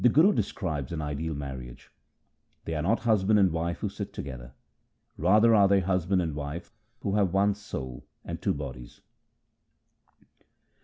[0.03, 1.91] The Guru describes an ideal marriage:—
[2.65, 4.55] They are not husband and wife who sit together:
[5.15, 9.01] Rather are they husband and wife who have one soul and two bodies.